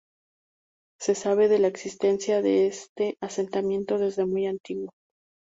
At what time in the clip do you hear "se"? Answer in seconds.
0.99-1.13